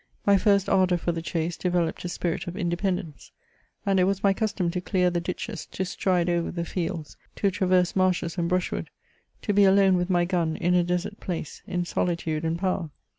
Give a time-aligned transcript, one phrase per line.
[0.25, 3.29] My first ardour for the chase developed a spirit of indepemlence;
[3.85, 7.51] and it was my custom to dear the ditches, to stride over the fields, to
[7.51, 8.89] traverse marshes and brushwood—
[9.43, 12.89] to be alone with my gun in a desert place— in solitude and power.